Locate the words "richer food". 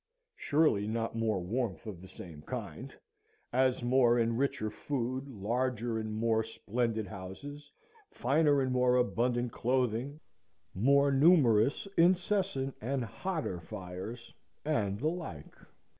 4.39-5.27